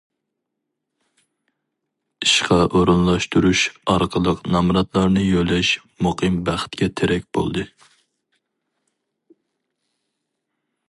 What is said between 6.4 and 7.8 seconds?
بەختكە تىرەك بولدى.